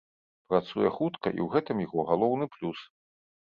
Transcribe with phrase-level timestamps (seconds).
[0.53, 2.79] Працуе хутка, і ў гэтым яго галоўны плюс.